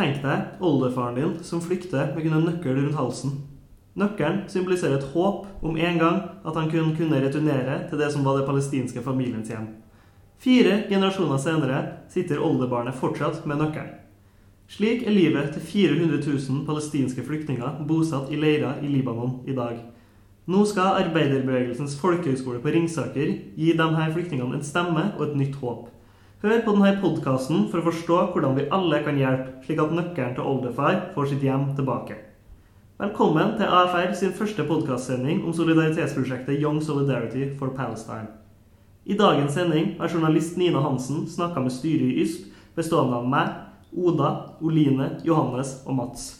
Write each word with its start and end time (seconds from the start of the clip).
Tenk 0.00 0.22
deg 0.24 0.62
oldefaren 0.64 1.18
din 1.18 1.32
som 1.44 1.60
flykter 1.60 2.14
med 2.14 2.24
kun 2.24 2.38
en 2.38 2.46
nøkkel 2.48 2.78
rundt 2.78 2.96
halsen. 2.96 3.34
Nøkkelen 4.00 4.46
symboliserer 4.48 4.96
et 4.96 5.10
håp 5.12 5.42
om 5.60 5.76
en 5.76 5.98
gang 6.00 6.20
at 6.40 6.56
han 6.56 6.70
kunne 6.72 6.94
kunne 6.96 7.20
returnere 7.20 7.74
til 7.90 8.00
det 8.00 8.08
som 8.14 8.24
var 8.24 8.38
det 8.38 8.46
palestinske 8.48 9.02
familiens 9.04 9.50
hjem. 9.52 9.66
Fire 10.40 10.78
generasjoner 10.88 11.42
senere 11.44 11.82
sitter 12.08 12.40
oldebarnet 12.40 12.96
fortsatt 12.96 13.44
med 13.44 13.60
nøkkelen. 13.60 13.92
Slik 14.72 15.04
er 15.04 15.12
livet 15.12 15.52
til 15.52 15.68
400 15.68 16.24
000 16.24 16.64
palestinske 16.64 17.26
flyktninger 17.26 17.84
bosatt 17.84 18.32
i 18.32 18.40
leirer 18.40 18.80
i 18.80 18.88
Libanon 18.88 19.42
i 19.44 19.52
dag. 19.52 19.76
Nå 20.48 20.64
skal 20.64 20.96
arbeiderbevegelsens 21.04 22.00
folkehøgskole 22.00 22.64
på 22.64 22.72
Ringsaker 22.72 23.36
gi 23.36 23.72
disse 23.76 24.12
flyktningene 24.16 24.62
en 24.62 24.64
stemme 24.64 25.10
og 25.18 25.26
et 25.28 25.40
nytt 25.44 25.60
håp. 25.60 25.90
Hør 26.40 26.62
på 26.64 26.72
denne 26.72 26.94
podkasten 27.02 27.66
for 27.68 27.82
å 27.82 27.84
forstå 27.90 28.18
hvordan 28.32 28.54
vi 28.56 28.62
alle 28.72 29.02
kan 29.04 29.18
hjelpe, 29.20 29.58
slik 29.60 29.80
at 29.82 29.90
nøkkelen 29.92 30.30
til 30.38 30.46
oldefar 30.48 30.94
får 31.12 31.26
sitt 31.28 31.42
hjem 31.44 31.66
tilbake. 31.76 32.14
Velkommen 32.96 33.58
til 33.58 33.68
AFR 33.68 34.14
sin 34.16 34.30
første 34.38 34.64
podkastsending 34.64 35.42
om 35.44 35.52
solidaritetsprosjektet 35.52 36.56
Young 36.56 36.78
Solidarity 36.80 37.50
for 37.58 37.74
Palestine. 37.76 38.30
I 39.04 39.18
dagens 39.20 39.52
sending 39.52 39.90
har 39.98 40.08
journalist 40.08 40.56
Nina 40.56 40.80
Hansen 40.80 41.26
snakka 41.28 41.60
med 41.60 41.74
styret 41.74 42.06
i 42.08 42.22
YSP, 42.22 42.46
bestående 42.78 43.18
av 43.18 43.26
meg, 43.28 43.50
Oda, 43.92 44.30
Oline, 44.64 45.10
Johannes 45.28 45.74
og 45.84 45.98
Mats. 45.98 46.30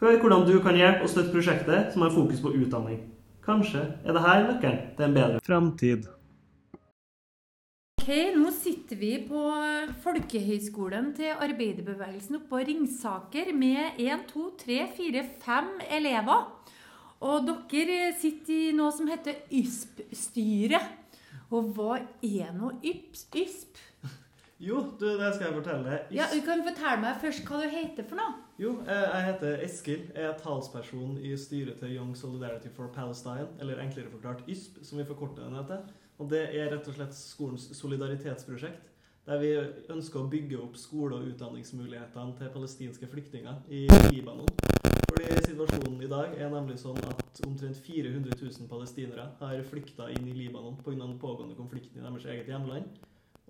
Hør 0.00 0.16
hvordan 0.22 0.46
du 0.48 0.54
kan 0.64 0.78
hjelpe 0.80 1.04
og 1.04 1.12
støtte 1.12 1.34
prosjektet 1.34 1.92
som 1.92 2.06
har 2.06 2.16
fokus 2.16 2.40
på 2.40 2.54
utdanning. 2.62 3.04
Kanskje 3.44 3.84
er 4.06 4.16
det 4.16 4.24
her 4.24 4.46
nøkkelen 4.48 4.80
til 4.96 5.08
en 5.10 5.20
bedre 5.20 5.44
framtid. 5.44 6.08
Ok, 8.00 8.08
Nå 8.32 8.48
sitter 8.56 8.96
vi 8.96 9.10
på 9.28 9.40
Folkehøgskolen 10.00 11.10
til 11.18 11.34
arbeiderbevegelsen 11.36 12.38
oppe 12.38 12.48
på 12.48 12.60
Ringsaker 12.64 13.50
med 13.52 14.00
1, 14.00 14.22
2, 14.30 14.44
3, 14.62 14.78
4, 14.96 15.24
5 15.42 15.68
elever. 15.98 16.46
Og 17.20 17.44
dere 17.68 17.98
sitter 18.16 18.70
i 18.70 18.72
noe 18.72 18.88
som 18.96 19.10
heter 19.10 19.42
YSP-styret. 19.52 20.88
Og 21.52 21.74
hva 21.76 22.00
er 22.24 22.56
nå 22.56 22.72
YSP? 22.80 23.36
Jo, 24.64 24.80
du, 24.96 25.04
det 25.20 25.34
skal 25.36 25.50
jeg 25.50 25.58
fortelle 25.60 25.84
deg. 25.92 26.10
Ja, 26.16 26.32
du 26.32 26.40
kan 26.48 26.64
fortelle 26.64 27.04
meg 27.04 27.20
først 27.20 27.44
hva 27.44 27.60
du 27.60 27.68
heter 27.68 28.08
for 28.08 28.16
noe. 28.16 28.38
Jo, 28.64 28.78
eh, 28.88 29.08
jeg 29.12 29.28
heter 29.28 29.66
Eskil. 29.68 30.06
Jeg 30.16 30.30
er 30.32 30.40
talsperson 30.40 31.18
i 31.20 31.36
styret 31.36 31.84
til 31.84 31.98
Young 32.00 32.16
Solidarity 32.16 32.72
for 32.72 32.88
Palestine, 32.96 33.50
eller 33.60 33.84
enklere 33.84 34.08
forklart 34.08 34.48
YSP, 34.48 34.86
som 34.88 35.04
vi 35.04 35.12
forkorter 35.12 35.44
den 35.44 35.60
etter. 35.60 35.84
Og 36.20 36.28
det 36.28 36.42
er 36.52 36.68
rett 36.68 36.88
og 36.88 36.96
slett 36.96 37.16
skolens 37.16 37.70
solidaritetsprosjekt, 37.78 38.88
der 39.24 39.38
vi 39.40 39.50
ønsker 39.92 40.20
å 40.20 40.28
bygge 40.28 40.58
opp 40.60 40.76
skole- 40.76 41.16
og 41.16 41.28
utdanningsmulighetene 41.30 42.36
til 42.36 42.50
palestinske 42.52 43.08
flyktninger 43.08 43.62
i 43.72 43.86
Libanon. 44.12 44.48
Fordi 45.08 45.28
situasjonen 45.46 46.02
i 46.04 46.10
dag 46.10 46.34
er 46.36 46.52
nemlig 46.52 46.76
sånn 46.82 46.98
at 47.08 47.40
omtrent 47.46 47.80
400 47.86 48.36
000 48.36 48.68
palestinere 48.68 49.30
har 49.40 49.62
flykta 49.70 50.10
inn 50.12 50.28
i 50.28 50.36
Libanon 50.36 50.76
pga. 50.80 50.98
den 50.98 51.16
pågående 51.18 51.56
konflikten 51.56 52.00
i 52.00 52.04
deres 52.04 52.26
eget 52.26 52.52
hjemland. 52.52 53.00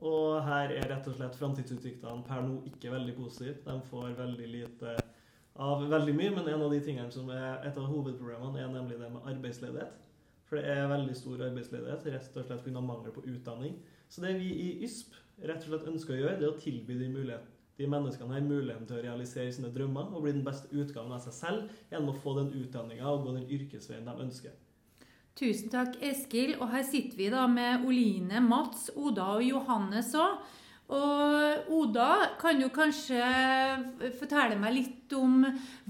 Og 0.00 0.38
her 0.46 0.70
er 0.72 0.88
rett 0.88 1.08
og 1.10 1.16
slett 1.18 1.36
framtidsutsiktene 1.36 2.22
per 2.26 2.46
nå 2.46 2.62
ikke 2.70 2.94
veldig 2.94 3.16
positive. 3.18 3.58
De 3.66 3.80
får 3.90 4.14
veldig 4.18 4.46
lite 4.48 4.94
av 5.60 5.82
veldig 5.90 6.14
mye, 6.16 6.30
men 6.36 6.48
en 6.48 6.62
av 6.62 6.70
de 6.70 6.80
tingene 6.80 7.10
som 7.12 7.28
er 7.34 7.66
et 7.66 7.76
av 7.76 7.90
hovedproblemene, 7.90 8.62
er 8.62 8.70
nemlig 8.72 8.96
det 9.00 9.10
med 9.10 9.26
arbeidsledighet. 9.34 9.98
For 10.50 10.58
det 10.58 10.66
er 10.66 10.88
veldig 10.90 11.14
stor 11.14 11.44
arbeidsledighet, 11.46 12.06
rett 12.10 12.36
og 12.36 12.46
slett 12.48 12.64
pga. 12.66 12.80
mangel 12.82 13.12
på 13.14 13.22
utdanning. 13.22 13.76
Så 14.10 14.24
det 14.24 14.32
vi 14.40 14.48
i 14.50 14.70
YSP 14.82 15.14
rett 15.46 15.62
og 15.62 15.70
slett 15.70 15.86
ønsker 15.92 16.16
å 16.16 16.18
gjøre, 16.18 16.38
det 16.40 16.48
er 16.48 16.50
å 16.50 16.58
tilby 16.58 16.96
de, 16.98 17.06
mulighet, 17.12 17.44
de 17.78 17.86
menneskene 17.88 18.34
her 18.34 18.42
muligheten 18.42 18.88
til 18.88 18.98
å 18.98 19.04
realisere 19.04 19.52
sine 19.54 19.70
drømmer 19.70 20.10
og 20.10 20.24
bli 20.24 20.34
den 20.34 20.42
beste 20.44 20.66
utgaven 20.74 21.14
av 21.14 21.22
seg 21.22 21.36
selv 21.36 21.84
gjennom 21.92 22.10
å 22.10 22.18
få 22.18 22.34
den 22.40 22.50
utdanninga 22.64 23.06
og 23.06 23.28
gå 23.28 23.36
den 23.38 23.46
yrkesveien 23.46 24.10
de 24.10 24.16
ønsker. 24.26 24.58
Tusen 25.38 25.70
takk, 25.72 25.94
Eskil. 26.02 26.56
Og 26.58 26.66
her 26.74 26.82
sitter 26.84 27.16
vi 27.16 27.30
da 27.32 27.46
med 27.48 27.86
Oline, 27.86 28.42
Mats, 28.42 28.90
Oda 28.98 29.36
og 29.38 29.46
Johannes 29.46 30.10
òg. 30.18 30.42
Og 30.90 31.70
Oda, 31.78 32.10
kan 32.42 32.58
du 32.58 32.66
kanskje 32.74 33.22
fortelle 34.18 34.58
meg 34.58 34.74
litt 34.74 35.14
om 35.14 35.44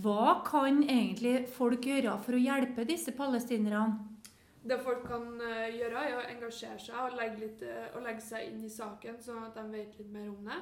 hva 0.05 0.43
kan 0.45 0.83
egentlig 0.85 1.47
folk 1.57 1.89
gjøre 1.89 2.19
for 2.21 2.37
å 2.37 2.45
hjelpe 2.45 2.85
disse 2.85 3.17
palestinerne? 3.17 4.20
Det 4.63 4.77
folk 4.85 5.07
kan 5.09 5.41
eh, 5.41 5.77
gjøre, 5.79 6.03
er 6.05 6.19
å 6.19 6.27
engasjere 6.29 6.81
seg 6.83 6.99
og 7.01 7.17
legge, 7.17 7.41
litt, 7.41 7.63
eh, 7.65 7.87
og 7.97 8.05
legge 8.05 8.25
seg 8.25 8.51
inn 8.51 8.61
i 8.67 8.73
saken, 8.73 9.17
sånn 9.25 9.47
at 9.47 9.57
de 9.57 9.65
vet 9.73 9.97
litt 9.97 10.11
mer 10.13 10.29
om 10.29 10.51
det. 10.51 10.59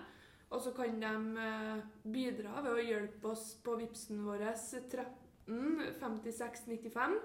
Og 0.55 0.63
så 0.65 0.73
kan 0.77 1.01
de 1.03 1.43
eh, 1.45 1.81
bidra 2.09 2.63
ved 2.63 2.77
å 2.77 2.85
hjelpe 2.85 3.33
oss 3.33 3.51
på 3.65 3.75
Vipsen 3.81 4.23
vår 4.25 4.47
13 4.55 5.99
56 5.99 6.65
95. 6.69 7.19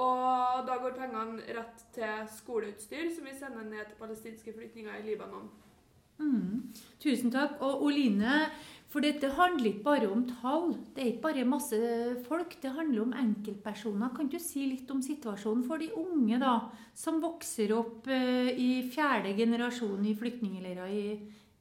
Og 0.00 0.66
da 0.68 0.76
går 0.80 0.96
pengene 0.96 1.42
rett 1.56 1.84
til 1.94 2.26
skoleutstyr, 2.30 3.10
som 3.14 3.26
vi 3.26 3.34
sender 3.36 3.66
ned 3.66 3.88
til 3.90 3.98
palestinske 3.98 4.54
flyktninger 4.54 5.00
i 5.00 5.06
Libanon. 5.08 5.50
Mm. 6.20 6.70
Tusen 7.02 7.32
takk. 7.34 7.58
Og 7.60 7.82
Oline, 7.88 8.46
for 8.90 9.04
dette 9.04 9.28
handler 9.36 9.68
ikke 9.70 9.84
bare 9.86 10.08
om 10.10 10.24
tall. 10.26 10.72
Det 10.94 11.02
er 11.02 11.10
ikke 11.12 11.26
bare 11.28 11.46
masse 11.46 11.78
folk, 12.26 12.56
det 12.62 12.72
handler 12.74 13.04
om 13.04 13.12
enkeltpersoner. 13.14 14.10
Kan 14.16 14.30
du 14.32 14.38
si 14.42 14.64
litt 14.66 14.90
om 14.90 15.02
situasjonen 15.04 15.62
for 15.68 15.78
de 15.78 15.92
unge 15.94 16.40
da, 16.42 16.56
som 16.98 17.20
vokser 17.22 17.70
opp 17.76 18.10
eh, 18.10 18.50
i 18.50 18.70
fjerde 18.90 19.36
generasjon 19.38 20.08
i 20.10 20.16
flyktningleirer 20.18 20.90
i 20.90 21.04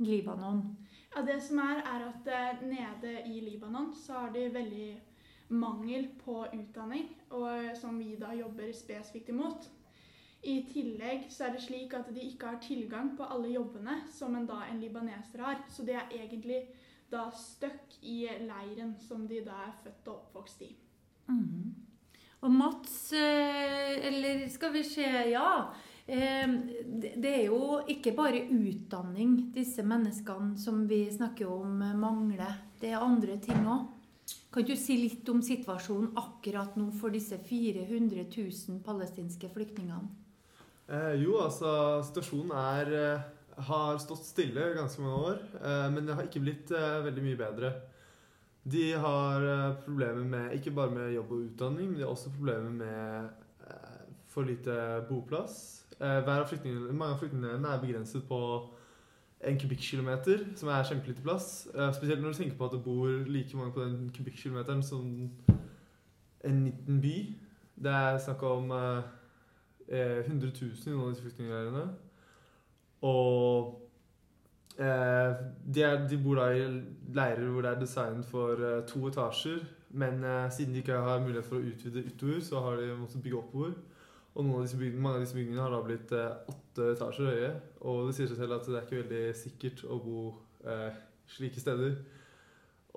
Libanon? 0.01 0.63
Ja, 1.13 1.21
Det 1.21 1.37
som 1.45 1.61
er, 1.61 1.83
er 1.85 2.07
at 2.07 2.33
eh, 2.33 2.65
nede 2.65 3.13
i 3.29 3.43
Libanon 3.45 3.93
så 3.93 4.23
har 4.23 4.33
de 4.33 4.49
veldig 4.53 4.89
mangel 5.49 6.09
på 6.23 6.43
utdanning, 6.49 7.09
og 7.29 7.77
som 7.77 8.01
vi 8.01 8.15
da 8.17 8.33
jobber 8.37 8.73
spesifikt 8.73 9.29
imot. 9.29 9.69
I 10.49 10.61
tillegg 10.71 11.25
så 11.29 11.45
er 11.45 11.55
det 11.55 11.65
slik 11.65 11.93
at 11.93 12.09
de 12.15 12.21
ikke 12.23 12.53
har 12.53 12.61
tilgang 12.63 13.13
på 13.17 13.25
alle 13.27 13.49
jobbene 13.51 13.97
som 14.13 14.35
en, 14.37 14.45
da 14.47 14.63
en 14.69 14.79
libaneser 14.79 15.43
har. 15.43 15.65
Så 15.69 15.83
det 15.83 15.97
er 15.99 16.13
egentlig 16.15 16.61
da 17.11 17.27
støkk 17.35 17.99
i 18.05 18.23
leiren 18.45 18.95
som 19.01 19.27
de 19.27 19.41
da 19.45 19.65
er 19.67 19.77
født 19.83 20.09
og 20.09 20.15
oppvokst 20.15 20.65
i. 20.65 20.71
Mm. 21.29 21.75
Og 22.39 22.51
Mats, 22.55 23.11
eller 23.13 24.47
skal 24.49 24.73
vi 24.73 24.83
se 24.87 25.07
Ja. 25.29 25.71
Det 26.09 27.29
er 27.29 27.43
jo 27.45 27.83
ikke 27.85 28.15
bare 28.17 28.47
utdanning 28.49 29.51
disse 29.53 29.83
menneskene 29.85 30.57
som 30.57 30.87
vi 30.89 31.03
snakker 31.11 31.45
om, 31.45 31.83
mangler. 32.01 32.55
Det 32.81 32.89
er 32.89 33.03
andre 33.03 33.37
ting 33.37 33.67
òg. 33.69 33.83
Kan 34.49 34.65
du 34.65 34.73
si 34.77 34.95
litt 34.97 35.27
om 35.29 35.43
situasjonen 35.45 36.15
akkurat 36.17 36.73
nå 36.79 36.87
for 36.97 37.13
disse 37.13 37.37
400 37.37 38.25
000 38.25 38.79
palestinske 38.85 39.49
flyktningene? 39.53 40.09
Eh, 40.89 41.21
jo, 41.21 41.35
altså 41.37 42.01
situasjonen 42.07 42.55
er 42.57 42.93
eh, 42.97 43.27
har 43.67 43.99
stått 44.01 44.25
stille 44.25 44.71
ganske 44.75 45.01
mange 45.01 45.21
år, 45.31 45.39
eh, 45.59 45.87
men 45.93 46.07
det 46.07 46.15
har 46.15 46.27
ikke 46.27 46.43
blitt 46.43 46.71
eh, 46.71 47.03
veldig 47.05 47.25
mye 47.25 47.39
bedre. 47.39 47.73
De 48.69 48.85
har 48.93 49.45
eh, 49.47 49.77
problemer 49.85 50.23
med 50.23 50.55
ikke 50.57 50.73
bare 50.75 50.93
med 50.95 51.13
jobb 51.13 51.31
og 51.31 51.45
utdanning, 51.47 51.89
men 51.89 51.99
de 51.99 52.05
har 52.05 52.13
også 52.13 52.33
problemer 52.37 52.69
med 52.69 53.29
for 54.29 54.45
lite 54.45 54.73
boplass. 55.09 55.85
Av 55.99 56.27
mange 56.27 57.07
av 57.09 57.17
flyktningene 57.19 57.71
er 57.73 57.81
begrenset 57.81 58.23
på 58.29 58.37
en 59.41 59.57
kubikkkilometer, 59.59 60.43
som 60.55 60.69
er 60.69 60.85
kjempelite 60.85 61.23
plass. 61.25 61.67
spesielt 61.95 62.21
når 62.21 62.31
du 62.31 62.37
tenker 62.37 62.57
på 62.57 62.65
at 62.65 62.75
det 62.75 62.83
bor 62.83 63.07
like 63.27 63.57
mange 63.57 63.73
på 63.73 63.83
den 63.83 64.11
kubikkkilometeren 64.15 64.83
som 64.83 65.31
en 66.43 66.63
liten 66.65 67.01
by. 67.01 67.15
Det 67.83 67.91
er 67.91 68.19
snakk 68.19 68.43
om 68.43 68.71
eh, 68.71 69.03
100 69.89 70.51
000 70.61 70.71
i 70.85 70.91
noen 70.91 71.05
av 71.05 71.11
disse 71.13 71.25
flyktningleirene. 71.25 71.83
Og 73.05 73.75
eh, 74.77 75.35
de, 75.65 75.83
er, 75.83 76.07
de, 76.09 76.19
bor 76.23 76.39
da 76.39 76.49
i 76.51 76.65
leirer 77.15 77.45
hvor 77.47 77.63
det 77.63 77.73
er 77.73 77.83
designet 77.83 78.27
for 78.27 78.59
eh, 78.59 78.81
to 78.89 79.05
etasjer. 79.07 79.61
Men 79.89 80.23
eh, 80.23 80.49
siden 80.53 80.73
de 80.73 80.83
ikke 80.83 80.99
har 80.99 81.23
mulighet 81.23 81.47
for 81.47 81.59
å 81.59 81.71
utvide 81.71 82.05
utover, 82.05 82.43
så 82.45 82.63
har 82.65 82.81
de 82.81 82.91
måttet 82.99 83.23
bygge 83.23 83.39
oppover. 83.39 83.77
Og 84.37 84.45
av 84.45 84.67
bygningene, 84.77 85.01
mange 85.03 85.19
av 85.19 85.23
disse 85.25 85.35
bygningene 85.35 85.63
har 85.65 85.73
da 85.73 85.81
blitt 85.83 86.13
eh, 86.15 86.53
åtte 86.53 86.91
etasjer 86.93 87.31
høye. 87.31 87.49
Og 87.89 88.07
det 88.07 88.15
sier 88.17 88.29
seg 88.29 88.39
selv 88.43 88.59
at 88.59 88.69
det 88.69 88.77
er 88.77 88.85
ikke 88.87 89.01
veldig 89.01 89.23
sikkert 89.35 89.83
å 89.89 89.99
bo 90.03 90.21
eh, 90.63 90.99
slike 91.33 91.63
steder. 91.63 91.97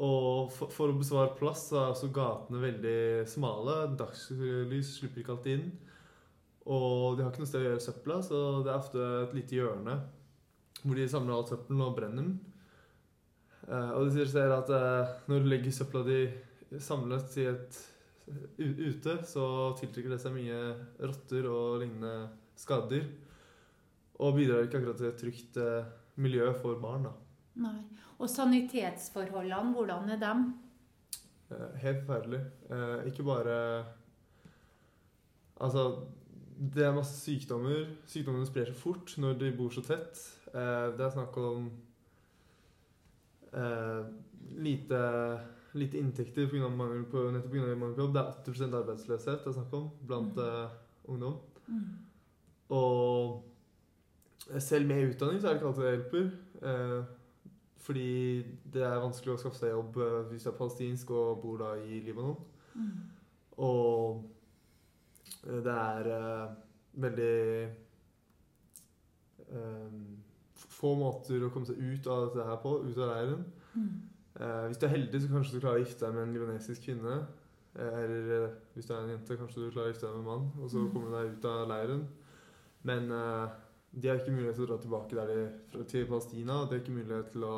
Og 0.02 0.52
for, 0.52 0.72
for, 0.72 0.92
å 0.92 0.98
besvare 0.98 1.34
plass 1.36 1.66
så 1.70 1.80
er 1.80 1.94
også 1.94 2.12
gatene 2.14 2.62
veldig 2.62 3.00
smale. 3.28 3.78
Dagslys 3.98 4.96
slipper 4.98 5.22
ikke 5.22 5.34
alltid 5.36 5.58
inn. 5.58 5.72
Og 6.70 7.16
de 7.16 7.24
har 7.24 7.32
ikke 7.32 7.42
noe 7.42 7.50
sted 7.50 7.64
å 7.64 7.70
gjøre 7.70 7.82
søpla, 7.82 8.18
så 8.22 8.40
det 8.62 8.70
er 8.70 8.78
ofte 8.78 9.06
et 9.24 9.38
lite 9.38 9.56
hjørne 9.58 9.96
hvor 10.82 10.98
de 10.98 11.06
samler 11.10 11.36
all 11.36 11.46
søppelen 11.46 11.82
og 11.84 11.94
brenner 11.96 12.24
den. 12.24 12.32
Uh, 13.68 13.90
og 13.94 14.08
de 14.10 14.24
sier 14.26 14.50
at 14.50 14.70
uh, 14.74 15.10
når 15.30 15.44
du 15.44 15.50
legger 15.50 15.74
søpla 15.74 16.02
di 16.06 16.20
samlet 16.82 17.36
i 17.38 17.46
et 17.52 17.80
ute, 18.58 19.16
så 19.28 19.44
tiltrekker 19.78 20.14
det 20.14 20.20
seg 20.22 20.34
mye 20.34 20.58
rotter 21.02 21.46
og 21.50 21.82
lignende 21.82 22.32
skadedyr. 22.58 23.06
Og 24.22 24.36
bidrar 24.36 24.66
ikke 24.66 24.80
akkurat 24.80 24.98
til 24.98 25.10
et 25.10 25.22
trygt 25.22 25.60
uh, 25.62 25.86
miljø 26.22 26.50
for 26.58 26.82
barn. 26.82 27.06
da. 27.06 27.14
Nei. 27.62 27.78
Og 28.18 28.30
sanitetsforholdene, 28.30 29.74
hvordan 29.76 30.10
er 30.14 30.20
dem? 30.22 30.44
Helt 31.82 32.04
forferdelig. 32.06 32.38
Ikke 33.10 33.24
bare 33.26 33.56
Altså, 35.62 35.82
det 36.58 36.84
er 36.86 36.94
masse 36.94 37.16
sykdommer. 37.20 37.86
Sykdommene 38.08 38.46
sprer 38.48 38.68
seg 38.70 38.78
fort 38.78 39.14
når 39.20 39.38
de 39.40 39.50
bor 39.56 39.72
så 39.74 39.82
tett. 39.86 40.20
Eh, 40.52 40.88
det 40.96 41.06
er 41.06 41.14
snakk 41.14 41.36
om 41.40 41.70
eh, 43.56 44.02
lite, 44.62 45.00
lite 45.78 45.98
inntekter 46.00 46.52
av 46.62 46.76
mangel 46.76 47.04
på, 47.08 47.24
nettopp 47.32 47.54
pga. 47.54 47.74
mangel 47.74 47.96
på 47.96 48.04
jobb. 48.04 48.14
Det 48.14 48.22
er 48.22 48.52
80 48.52 48.76
arbeidsløshet 48.80 49.44
det 49.44 49.52
er 49.52 49.56
snakk 49.58 49.72
om 49.78 49.88
blant 50.06 50.38
eh, 50.42 50.76
ungdom. 51.08 51.40
Mm. 51.66 51.88
Og 52.76 53.42
selv 54.58 54.86
med 54.86 55.08
utdanning 55.10 55.40
så 55.40 55.48
er 55.48 55.52
det 55.52 55.60
ikke 55.60 55.72
alltid 55.72 55.84
det 55.84 55.94
hjelper. 55.96 56.30
Eh, 56.68 57.00
fordi 57.82 58.12
det 58.72 58.84
er 58.86 59.00
vanskelig 59.02 59.34
å 59.34 59.40
skaffe 59.40 59.58
seg 59.58 59.72
jobb 59.72 59.96
hvis 60.28 60.44
du 60.44 60.52
er 60.52 60.54
palestinsk 60.54 61.10
og 61.10 61.40
bor 61.42 61.58
da 61.64 61.72
i 61.82 61.98
Libanon. 62.04 62.36
Mm. 62.78 62.92
Og 63.58 64.22
det 65.42 65.72
er 65.74 66.08
eh, 66.16 66.54
veldig 67.02 67.34
eh, 69.52 70.00
få 70.72 70.94
måter 70.98 71.44
å 71.46 71.50
komme 71.52 71.68
seg 71.68 71.78
ut 71.82 72.06
av 72.10 72.26
dette 72.28 72.46
her 72.48 72.58
på, 72.62 72.74
ut 72.86 72.98
av 72.98 73.12
leiren. 73.12 73.44
Mm. 73.74 73.92
Eh, 74.40 74.64
hvis 74.70 74.80
du 74.80 74.86
er 74.86 74.94
heldig, 74.96 75.20
så 75.24 75.30
kanskje 75.32 75.54
du 75.56 75.62
klarer 75.62 75.80
å 75.80 75.84
gifte 75.84 76.06
deg 76.06 76.16
med 76.16 76.26
en 76.26 76.34
libanesisk 76.36 76.86
kvinne. 76.86 77.18
Eh, 77.76 77.98
eller 78.04 78.32
eh, 78.38 78.54
hvis 78.74 78.88
du 78.88 78.94
er 78.94 79.02
en 79.04 79.12
jente, 79.14 79.38
kanskje 79.40 79.64
du 79.66 79.70
klarer 79.74 79.90
å 79.90 79.94
gifte 79.94 80.06
deg 80.08 80.16
med 80.16 80.22
en 80.24 80.30
mann, 80.30 80.50
og 80.60 80.70
så 80.72 80.82
Mm. 80.82 80.90
kommer 80.94 81.10
du 81.10 81.16
deg 81.18 81.36
ut 81.36 81.44
av 81.52 81.68
leiren. 81.68 82.02
Men 82.88 83.10
eh, 83.12 83.48
de 83.92 84.08
har 84.08 84.18
ikke 84.20 84.32
mulighet 84.34 84.56
til 84.56 84.64
å 84.64 84.70
dra 84.72 84.78
tilbake 84.82 85.26
de, 85.28 85.84
til 85.92 86.06
Palestina. 86.08 86.62
De 86.64 86.74
har 86.76 86.80
ikke 86.82 86.96
mulighet 86.96 87.32
til 87.34 87.44
å 87.44 87.56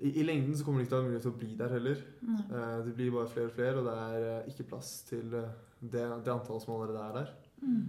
i, 0.00 0.10
I 0.20 0.24
lengden 0.26 0.56
så 0.56 0.64
kommer 0.66 0.80
de 0.80 0.86
ikke 0.86 0.94
til 0.94 0.98
å 0.98 1.02
ha 1.02 1.08
mulighet 1.08 1.26
til 1.26 1.34
å 1.34 1.40
bli 1.42 1.52
der 1.58 1.76
heller. 1.76 2.00
Eh, 2.24 2.78
det 2.86 2.94
blir 2.96 3.12
bare 3.14 3.30
flere 3.30 3.50
og 3.50 3.54
flere, 3.58 3.78
og 3.78 3.86
det 3.88 3.94
er 4.06 4.26
eh, 4.30 4.48
ikke 4.50 4.68
plass 4.72 4.96
til 5.08 5.36
eh, 5.38 5.52
det, 5.80 6.02
det 6.24 6.32
antallet 6.34 6.64
som 6.64 6.74
allerede 6.74 7.04
er 7.04 7.14
der. 7.20 7.30
Mm. 7.62 7.84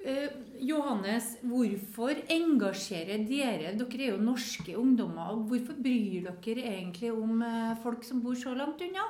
Eh, 0.00 0.28
Johannes, 0.64 1.34
hvorfor 1.44 2.22
engasjerer 2.32 3.26
dere 3.28 3.74
Dere 3.76 4.04
er 4.06 4.14
jo 4.14 4.22
norske 4.22 4.76
ungdommer. 4.78 5.34
og 5.34 5.48
Hvorfor 5.50 5.76
bryr 5.76 6.30
dere 6.44 6.64
egentlig 6.70 7.12
om 7.12 7.42
eh, 7.44 7.74
folk 7.82 8.04
som 8.04 8.22
bor 8.24 8.34
så 8.34 8.54
langt 8.56 8.80
unna? 8.80 9.04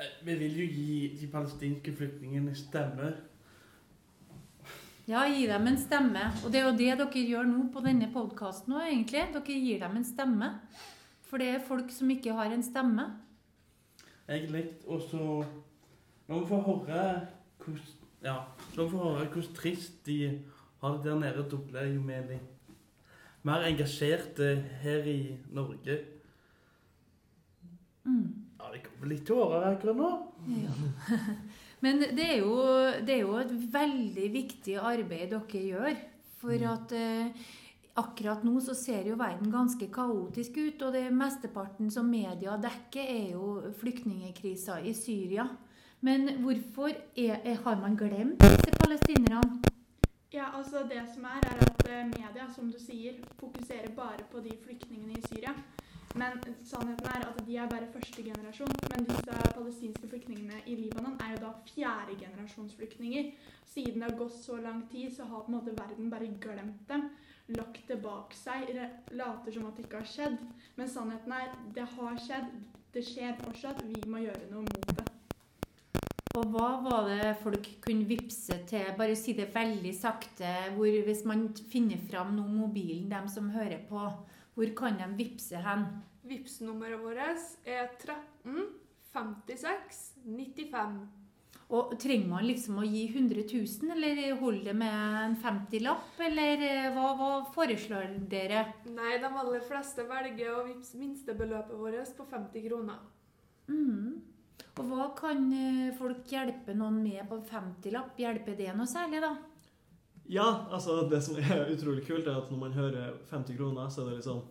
Eh, 0.00 0.16
Vi 0.26 0.34
vil 0.34 0.58
jo 0.62 0.66
gi 0.66 1.16
de 1.20 1.30
palestinske 1.30 1.94
flyktningene 1.94 2.54
stemme. 2.58 3.12
Ja, 5.06 5.20
gi 5.30 5.44
dem 5.46 5.68
en 5.70 5.76
stemme. 5.78 6.24
Og 6.42 6.50
det 6.50 6.60
er 6.60 6.64
jo 6.66 6.74
det 6.74 6.96
dere 6.98 7.20
gjør 7.30 7.46
nå 7.46 7.68
på 7.70 7.82
denne 7.84 8.08
podkasten 8.10 8.74
òg, 8.74 8.88
egentlig. 8.88 9.22
Dere 9.36 9.58
gir 9.62 9.78
dem 9.84 10.00
en 10.00 10.06
stemme. 10.06 10.48
For 11.28 11.38
det 11.38 11.46
er 11.52 11.62
folk 11.68 11.92
som 11.94 12.10
ikke 12.10 12.34
har 12.34 12.50
en 12.50 12.64
stemme. 12.66 13.04
Egentlig. 14.26 14.64
Og 14.86 15.00
så 15.06 15.44
Når 16.26 16.40
vi 16.40 16.46
får 16.46 16.62
høre 16.66 17.26
hvordan 17.62 17.86
Ja, 18.22 18.36
når 18.74 18.84
vi 18.84 18.90
får 18.90 19.04
høre 19.04 19.28
hvordan 19.30 19.54
trist 19.54 20.06
de 20.06 20.42
har 20.80 20.96
det 20.96 21.04
der 21.04 21.18
nede, 21.18 21.50
da 21.50 21.56
blir 21.56 21.94
jo 21.94 22.00
vi 22.00 22.18
litt 22.32 22.72
mer 23.46 23.62
engasjerte 23.62 24.54
her 24.82 25.06
i 25.06 25.36
Norge. 25.54 25.98
Mm. 28.04 28.34
Ja, 28.58 28.72
det 28.72 28.82
kommer 28.82 29.06
litt 29.06 29.26
tårer 29.26 29.70
akkurat 29.70 29.96
nå. 29.96 30.10
Ja. 30.50 30.74
Men 31.84 32.00
det 32.00 32.24
er, 32.24 32.38
jo, 32.40 32.56
det 33.04 33.18
er 33.18 33.22
jo 33.22 33.36
et 33.40 33.52
veldig 33.72 34.32
viktig 34.32 34.78
arbeid 34.80 35.32
dere 35.34 35.62
gjør. 35.70 36.02
For 36.40 36.66
at 36.70 36.92
eh, 36.96 37.46
akkurat 38.00 38.44
nå 38.44 38.60
så 38.64 38.74
ser 38.76 39.08
jo 39.10 39.18
verden 39.20 39.52
ganske 39.52 39.88
kaotisk 39.92 40.56
ut. 40.56 40.82
Og 40.88 40.96
det 40.96 41.06
mesteparten 41.12 41.92
som 41.92 42.08
media 42.10 42.56
dekker, 42.60 43.04
er 43.04 43.30
jo 43.36 43.74
flyktningkrisa 43.80 44.80
i 44.84 44.94
Syria. 44.96 45.48
Men 46.04 46.28
hvorfor 46.42 46.92
er, 46.92 47.40
er, 47.42 47.56
har 47.64 47.80
man 47.80 47.96
glemt 47.96 48.40
disse 48.42 48.72
palestinerne? 48.82 49.62
Ja, 50.32 50.50
altså 50.58 50.82
Det 50.84 51.00
som 51.14 51.24
er, 51.24 51.40
er 51.48 51.62
at 51.64 51.88
eh, 51.88 52.06
media, 52.06 52.48
som 52.54 52.68
du 52.72 52.78
sier, 52.80 53.20
fokuserer 53.40 53.92
bare 53.96 54.24
på 54.30 54.42
de 54.44 54.52
flyktningene 54.64 55.16
i 55.16 55.22
Syria. 55.28 55.54
Men 56.16 56.38
sannheten 56.64 57.08
er 57.12 57.24
at 57.28 57.40
de 57.46 57.56
er 57.60 57.68
bare 57.68 57.88
første 57.92 58.22
generasjon. 58.24 58.72
Men 58.92 59.04
disse 59.08 59.40
palestinske 59.56 60.08
flyktningene 60.08 60.62
i 60.66 60.76
Libanon 60.78 61.18
er 61.20 61.34
jo 61.34 61.42
da 61.44 61.52
fjerde 61.68 62.16
generasjons. 62.20 62.76
Siden 63.66 64.00
det 64.00 64.08
har 64.08 64.18
gått 64.18 64.36
så 64.40 64.56
lang 64.56 64.86
tid, 64.90 65.10
så 65.12 65.26
har 65.28 65.44
på 65.44 65.52
en 65.52 65.58
måte 65.58 65.74
verden 65.76 66.10
bare 66.10 66.30
glemt 66.40 66.88
dem. 66.88 67.10
Lagt 67.56 67.84
det 67.88 68.00
bak 68.02 68.32
seg, 68.34 68.72
later 69.12 69.52
som 69.52 69.66
at 69.68 69.76
det 69.76 69.84
ikke 69.84 70.00
har 70.00 70.08
skjedd. 70.14 70.38
Men 70.78 70.88
sannheten 70.88 71.36
er 71.36 71.52
det 71.76 71.84
har 71.98 72.16
skjedd. 72.24 72.48
Det 72.94 73.04
skjer 73.04 73.36
fortsatt. 73.42 73.84
Vi 73.84 74.00
må 74.08 74.24
gjøre 74.24 74.48
noe 74.54 74.64
mot 74.64 74.96
det. 74.96 75.04
Og 76.36 76.48
hva 76.52 76.70
var 76.84 77.06
det 77.08 77.36
folk 77.40 77.68
kunne 77.84 78.04
vippse 78.08 78.58
til? 78.68 78.88
Bare 78.96 79.16
si 79.16 79.32
det 79.36 79.50
veldig 79.54 79.92
sakte. 79.96 80.48
Hvor, 80.76 80.88
hvis 81.06 81.22
man 81.28 81.46
finner 81.72 82.00
fram 82.10 82.34
nå 82.36 82.44
mobilen, 82.48 83.08
dem 83.12 83.28
som 83.32 83.52
hører 83.52 83.84
på, 83.88 84.02
hvor 84.56 84.72
kan 84.78 84.96
de 84.96 85.06
vippse 85.18 85.60
hen? 85.60 85.84
Vipps-nummeret 86.26 87.02
vårt 87.02 87.20
er 87.68 87.90
13 88.00 88.64
56 89.12 90.02
95. 90.24 90.98
Og 91.76 91.96
trenger 91.98 92.30
man 92.30 92.46
liksom 92.46 92.78
å 92.78 92.84
gi 92.86 93.08
100 93.08 93.42
000, 93.42 93.90
eller 93.96 94.36
holder 94.38 94.68
det 94.68 94.74
med 94.78 95.16
en 95.24 95.34
50-lapp? 95.42 96.12
Eller 96.22 96.62
eh, 96.62 96.86
hva, 96.94 97.08
hva 97.18 97.30
foreslår 97.54 98.14
dere? 98.30 98.62
Nei, 98.86 99.16
de 99.22 99.30
aller 99.42 99.64
fleste 99.66 100.06
velger 100.06 100.52
å 100.54 100.62
vippse 100.68 101.00
minstebeløpet 101.00 101.80
vårt 101.80 102.14
på 102.16 102.28
50 102.30 102.66
kroner. 102.68 103.02
Mm. 103.66 104.22
Og 104.76 104.92
hva 104.92 105.08
kan 105.18 105.42
eh, 105.58 105.90
folk 105.98 106.30
hjelpe 106.30 106.76
noen 106.78 107.02
med 107.02 107.26
på 107.28 107.40
50-lapp? 107.50 108.14
Hjelper 108.22 108.58
det 108.62 108.70
noe 108.76 108.86
særlig, 108.90 109.24
da? 109.26 109.34
Ja, 110.28 110.66
altså 110.74 111.08
det 111.10 111.22
som 111.22 111.36
er 111.38 111.68
utrolig 111.74 112.04
kult, 112.06 112.26
er 112.26 112.40
at 112.40 112.50
når 112.50 112.58
man 112.58 112.72
hører 112.74 113.14
50 113.30 113.56
kroner, 113.56 113.88
så 113.88 114.02
er 114.02 114.10
det 114.10 114.16
litt 114.20 114.26
sånn 114.28 114.42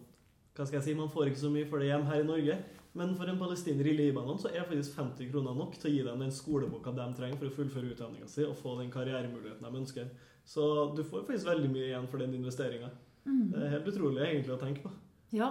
Hva 0.56 0.64
skal 0.66 0.78
jeg 0.80 0.86
si, 0.86 0.94
man 0.96 1.10
får 1.12 1.28
ikke 1.34 1.42
så 1.42 1.50
mye 1.52 1.68
for 1.68 1.80
det 1.84 1.90
hjem 1.90 2.06
her 2.08 2.22
i 2.24 2.28
Norge. 2.30 2.54
Men 2.96 3.10
for 3.20 3.28
en 3.28 3.40
palestiner 3.42 3.90
i 3.92 3.96
Libanon 3.98 4.38
så 4.40 4.48
er 4.56 4.64
faktisk 4.70 4.96
50 4.96 5.28
kroner 5.34 5.58
nok 5.58 5.74
til 5.76 5.90
å 5.90 5.94
gi 5.98 6.04
dem 6.06 6.22
den 6.24 6.32
skoleboka 6.32 6.94
de 6.96 7.08
trenger 7.18 7.36
for 7.42 7.50
å 7.50 7.56
fullføre 7.58 7.90
utdanninga 7.92 8.30
si 8.32 8.46
og 8.48 8.56
få 8.56 8.78
den 8.80 8.94
karrieremuligheten 8.94 9.68
de 9.68 9.82
ønsker. 9.82 10.08
Så 10.48 10.94
du 10.96 11.02
får 11.04 11.26
faktisk 11.28 11.50
veldig 11.50 11.74
mye 11.74 11.90
igjen 11.90 12.08
for 12.08 12.24
den 12.24 12.38
investeringa. 12.40 12.88
Det 13.26 13.34
Mm. 13.34 13.54
er 13.66 13.70
helt 13.74 13.88
utrolig 13.90 14.22
egentlig 14.22 14.54
å 14.54 14.60
tenke 14.62 14.84
på. 14.86 14.92
Ja. 15.34 15.48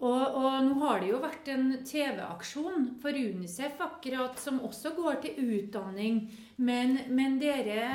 Og, 0.00 0.36
og 0.40 0.64
nå 0.64 0.74
har 0.80 1.00
det 1.02 1.08
jo 1.10 1.18
vært 1.20 1.48
en 1.52 1.72
TV-aksjon 1.84 2.86
for 3.02 3.10
UNICEF 3.12 3.80
akkurat, 3.84 4.38
som 4.40 4.60
også 4.64 4.94
går 4.96 5.18
til 5.26 5.50
utdanning. 5.58 6.22
Men, 6.60 6.98
men 7.08 7.38
dere 7.40 7.86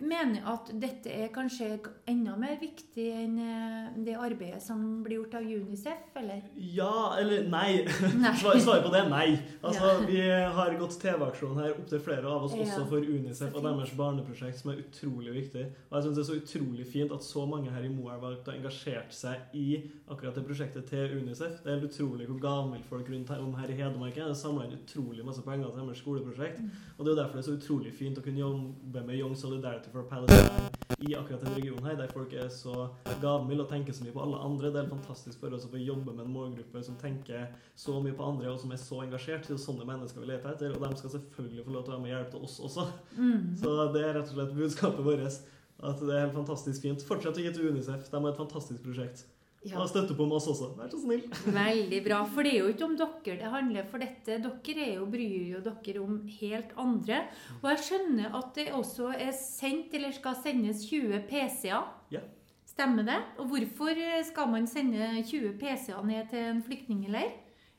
mener 0.00 0.40
at 0.48 0.70
dette 0.80 1.12
er 1.12 1.28
kanskje 1.34 1.66
enda 2.08 2.32
mer 2.40 2.54
viktig 2.60 3.04
enn 3.12 3.34
eh, 3.44 3.90
det 4.06 4.14
arbeidet 4.16 4.62
som 4.64 4.80
blir 5.04 5.18
gjort 5.18 5.34
av 5.36 5.44
UNICEF, 5.44 6.14
eller? 6.22 6.46
Ja, 6.56 7.12
eller 7.20 7.44
nei. 7.52 7.82
Nei. 8.24 8.32
Svaret 8.40 8.86
på 8.86 8.92
det 8.94 9.02
er 9.02 9.10
nei. 9.12 9.26
Altså, 9.60 9.90
Ja. 9.90 10.06
Vi 10.08 10.22
har 10.56 10.78
gått 10.80 10.96
TV-aksjon 11.02 11.60
her 11.60 11.74
opptil 11.74 12.00
flere 12.06 12.30
av 12.30 12.46
oss, 12.46 12.54
Ja. 12.56 12.64
også 12.64 12.86
for 12.88 13.04
UNICEF 13.04 13.52
og 13.58 13.66
deres 13.66 13.92
barneprosjekt, 13.98 14.62
som 14.62 14.72
er 14.72 14.80
utrolig 14.86 15.34
viktig. 15.36 15.66
Og 15.90 15.98
jeg 15.98 16.06
synes 16.06 16.16
det 16.16 16.24
er 16.24 16.30
så 16.30 16.38
utrolig 16.40 16.86
fint 16.88 17.12
at 17.12 17.26
så 17.26 17.44
mange 17.46 17.74
her 17.74 17.84
i 17.84 17.92
Moelv 17.92 18.24
har 18.24 18.54
engasjert 18.54 19.12
seg 19.12 19.52
i 19.52 19.66
akkurat 20.08 20.38
det 20.40 20.46
prosjektet 20.48 20.88
til 20.88 21.18
UNICEF. 21.20 21.60
Det 21.60 21.68
er 21.68 21.76
helt 21.76 21.90
utrolig 21.90 22.30
hvor 22.30 22.40
gavmildt 22.40 22.88
folk 22.88 23.12
rundt 23.12 23.28
her, 23.34 23.44
om 23.44 23.52
her 23.60 23.68
i 23.68 23.76
Hedmark 23.82 24.16
er. 24.16 24.32
Det 24.32 24.40
samler 24.40 24.70
inn 24.70 24.80
utrolig 24.80 25.26
masse 25.26 25.44
penger 25.44 25.68
til 25.68 25.84
deres 25.84 26.00
skoleprosjekt. 26.00 26.64
Mm. 26.64 26.70
Og 26.96 27.04
det 27.04 27.12
er 27.12 27.14
jo 27.14 27.20
derfor 27.20 27.36
det 27.36 27.44
er 27.44 27.50
så 27.50 27.58
utrolig 27.60 27.92
fint 27.92 28.05
å 28.14 28.22
kunne 28.22 28.42
jobbe 28.42 29.02
med 29.06 29.18
Young 29.18 29.34
Solidarity 29.38 29.90
for 29.90 30.06
Palestine 30.10 30.68
i 31.02 31.14
akkurat 31.18 31.42
den 31.42 31.56
regionen 31.56 31.84
her, 31.88 31.96
der 31.98 32.12
folk 32.14 32.32
er 32.32 32.48
så 32.52 32.86
gavmilde 33.22 33.64
og 33.64 33.70
tenker 33.72 33.96
så 33.96 34.06
mye 34.06 34.14
på 34.14 34.22
alle 34.22 34.38
andre. 34.46 34.70
Det 34.70 34.82
er 34.82 34.92
fantastisk 34.92 35.42
for 35.42 35.56
oss 35.56 35.66
å 35.66 35.72
få 35.72 35.80
jobbe 35.82 36.14
med 36.14 36.24
en 36.24 36.32
målgruppe 36.36 36.82
som 36.86 36.98
tenker 37.00 37.48
så 37.74 37.98
mye 38.04 38.14
på 38.16 38.28
andre, 38.30 38.52
og 38.52 38.62
som 38.62 38.72
er 38.72 38.80
så 38.80 39.02
engasjert. 39.02 39.48
Det 39.48 39.56
er 39.56 39.62
sånne 39.64 39.88
mennesker 39.88 40.22
vi 40.22 40.30
leter 40.30 40.54
etter, 40.54 40.76
og 40.76 40.86
de 40.86 41.02
skal 41.02 41.14
selvfølgelig 41.16 41.66
få 41.66 41.76
lov 41.76 41.86
til 41.86 41.94
å 41.94 41.96
være 41.96 42.04
med 42.04 42.12
og 42.12 42.16
hjelpe 42.16 42.34
til 42.36 42.48
oss 42.48 42.58
også. 42.70 42.88
Mm. 43.18 43.54
Så 43.60 43.76
det 43.96 44.04
er 44.04 44.18
rett 44.20 44.30
og 44.30 44.34
slett 44.38 44.58
budskapet 44.60 45.08
vårt. 45.10 45.40
At 45.76 46.00
det 46.00 46.12
er 46.14 46.22
helt 46.24 46.36
fantastisk 46.38 46.86
fint. 46.86 47.02
Fortsett 47.04 47.36
å 47.36 47.42
gi 47.42 47.50
til 47.52 47.72
UNICEF. 47.72 48.06
De 48.08 48.20
har 48.20 48.30
et 48.30 48.38
fantastisk 48.40 48.86
prosjekt. 48.86 49.26
Ja. 49.66 49.80
Jeg 49.80 49.90
støtter 49.90 50.14
på 50.18 50.28
masse 50.30 50.52
også. 50.52 50.70
Vær 50.78 50.90
så 50.92 51.00
snill. 51.02 51.24
Veldig 51.56 52.00
bra. 52.06 52.20
For 52.30 52.46
det 52.46 52.52
er 52.54 52.60
jo 52.62 52.72
ikke 52.72 52.86
om 52.86 52.96
dere 53.00 53.38
det 53.40 53.52
handler, 53.52 53.88
for 53.90 54.02
dette 54.02 54.38
dere 54.44 54.84
er 54.86 54.92
jo, 55.00 55.08
bryr 55.10 55.48
jo 55.56 55.62
dere 55.64 56.02
om 56.04 56.20
helt 56.38 56.76
andre. 56.78 57.24
Og 57.62 57.70
jeg 57.72 57.84
skjønner 57.88 58.36
at 58.38 58.52
det 58.58 58.68
også 58.76 59.10
er 59.16 59.32
sendt, 59.36 59.94
eller 59.98 60.14
skal 60.14 60.38
sendes, 60.44 60.86
20 60.86 61.24
PC-er. 61.30 61.90
Ja. 62.14 62.22
Stemmer 62.66 63.06
det? 63.08 63.18
Og 63.40 63.50
hvorfor 63.50 63.98
skal 64.28 64.52
man 64.52 64.70
sende 64.70 65.10
20 65.24 65.58
PC-er 65.58 66.06
ned 66.06 66.30
til 66.30 66.46
en 66.52 66.62
flyktningleir? 66.62 67.34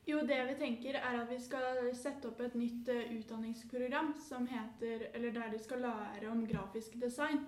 Jo, 0.08 0.22
det 0.24 0.38
vi 0.48 0.54
tenker 0.56 0.96
er 0.96 1.18
at 1.20 1.28
vi 1.28 1.36
skal 1.36 1.90
sette 1.96 2.30
opp 2.30 2.38
et 2.40 2.54
nytt 2.56 2.88
eh, 2.88 3.10
utdanningsprogram 3.18 4.14
som 4.24 4.46
heter, 4.48 5.10
eller 5.12 5.34
der 5.34 5.50
de 5.52 5.58
skal 5.60 5.82
lære 5.84 6.30
om 6.32 6.46
grafisk 6.48 6.96
design. 7.00 7.42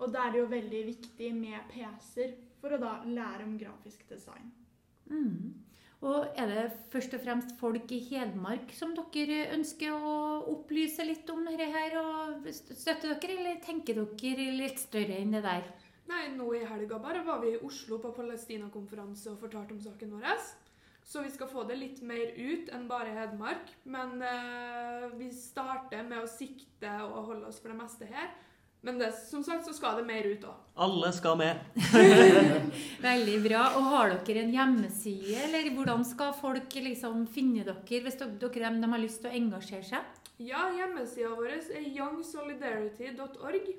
Og 0.00 0.14
da 0.14 0.24
er 0.24 0.32
det 0.32 0.40
jo 0.40 0.48
veldig 0.48 0.80
viktig 0.86 1.28
med 1.36 1.68
PC-er. 1.74 2.32
For 2.66 2.76
å 2.76 2.82
da 2.82 2.98
lære 3.06 3.46
om 3.46 3.54
grafisk 3.60 4.02
design. 4.10 4.50
Mm. 5.06 5.54
Og 6.04 6.36
er 6.36 6.50
det 6.50 6.64
først 6.92 7.14
og 7.16 7.22
fremst 7.22 7.54
folk 7.60 7.90
i 7.94 8.02
Hedmark 8.10 8.74
som 8.76 8.92
dere 8.98 9.46
ønsker 9.54 9.94
å 9.94 10.16
opplyse 10.52 11.06
litt 11.06 11.30
om 11.32 11.46
dette 11.46 11.70
her, 11.72 11.96
og 12.02 12.50
støtte 12.52 13.14
dere, 13.14 13.38
eller 13.38 13.62
tenker 13.64 14.02
dere 14.02 14.50
litt 14.58 14.82
større 14.82 15.16
enn 15.22 15.32
det 15.38 15.42
der? 15.46 15.64
Nei, 16.06 16.28
nå 16.36 16.52
i 16.54 16.66
helga 16.68 17.00
bare 17.02 17.24
var 17.26 17.40
vi 17.42 17.54
i 17.54 17.62
Oslo 17.66 17.98
på 18.02 18.12
Palestina-konferanse 18.14 19.32
og 19.32 19.40
fortalte 19.42 19.74
om 19.74 19.82
saken 19.82 20.12
vår. 20.14 20.28
Så 21.06 21.22
vi 21.22 21.30
skal 21.30 21.50
få 21.50 21.62
det 21.66 21.78
litt 21.78 22.02
mer 22.02 22.34
ut 22.34 22.70
enn 22.74 22.86
bare 22.90 23.14
Hedmark. 23.14 23.72
Men 23.86 24.20
eh, 24.22 25.06
vi 25.18 25.30
starter 25.34 26.06
med 26.06 26.22
å 26.22 26.30
sikte 26.30 26.92
og 27.06 27.32
holde 27.32 27.50
oss 27.50 27.60
for 27.62 27.72
det 27.72 27.78
meste 27.78 28.10
her. 28.10 28.30
Men 28.84 28.98
det, 29.00 29.08
som 29.30 29.42
sagt 29.42 29.66
så 29.66 29.72
skal 29.74 29.98
det 29.98 30.06
mer 30.06 30.26
ut 30.28 30.44
òg. 30.46 30.58
Alle 30.86 31.08
skal 31.16 31.38
med. 31.40 31.62
Veldig 33.08 33.36
bra. 33.46 33.62
Og 33.78 33.88
har 33.90 34.14
dere 34.28 34.44
en 34.44 34.52
hjemmeside, 34.54 35.40
eller 35.48 35.70
hvordan 35.74 36.04
skal 36.06 36.36
folk 36.36 36.76
liksom 36.84 37.24
finne 37.32 37.64
dere 37.66 38.02
hvis 38.04 38.20
dere, 38.20 38.36
dere 38.42 38.72
de 38.76 38.92
har 38.92 39.02
lyst 39.02 39.24
til 39.24 39.32
å 39.32 39.36
engasjere 39.40 39.88
seg? 39.88 40.22
Ja, 40.36 40.66
hjemmesida 40.76 41.32
vår 41.32 41.54
er 41.56 41.86
youngsolidarity.org. 41.96 43.70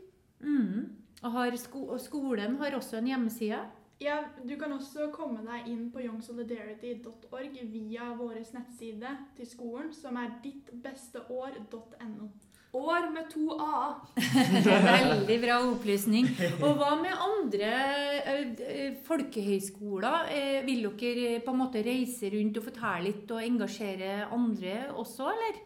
Mm. 0.42 0.88
Og, 1.26 1.38
og 1.84 2.00
skolen 2.02 2.58
har 2.62 2.78
også 2.78 2.98
en 2.98 3.12
hjemmeside. 3.12 3.62
Ja, 4.00 4.20
Du 4.46 4.56
kan 4.62 4.74
også 4.76 5.08
komme 5.14 5.42
deg 5.46 5.70
inn 5.72 5.88
på 5.94 6.04
youngsolidarity.org 6.06 7.56
via 7.72 8.12
vår 8.20 8.36
nettside 8.54 9.16
til 9.38 9.50
skolen, 9.50 9.90
som 9.94 10.20
er 10.22 10.36
dittbesteår.no. 10.44 12.28
År 12.78 13.08
med 13.10 13.30
to 13.32 13.56
a-er. 13.56 13.96
Veldig 14.68 15.38
bra 15.42 15.56
opplysning. 15.66 16.28
Og 16.60 16.76
hva 16.78 16.92
med 17.00 17.16
andre 17.16 17.70
eh, 18.20 18.52
eh, 18.68 18.98
folkehøyskoler? 19.08 20.28
Eh, 20.36 20.60
Vil 20.68 20.84
dere 21.00 21.40
på 21.46 21.56
en 21.56 21.62
måte 21.64 21.82
reise 21.86 22.30
rundt 22.36 22.60
og 22.60 22.68
fortelle 22.68 23.08
litt 23.08 23.32
og 23.34 23.42
engasjere 23.42 24.28
andre 24.36 24.76
også, 24.94 25.32
eller? 25.32 25.64